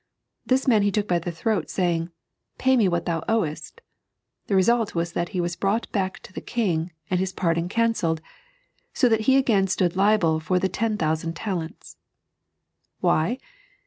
[0.47, 2.09] This man he took by the throne, saying:"
[2.57, 3.81] Pay me what thou owest."
[4.47, 8.19] The result was that he was brought back to the king, and his pardon cancelled,
[8.95, 11.97] so that he again stood liable for the ten thousand talents.
[12.99, 13.37] Why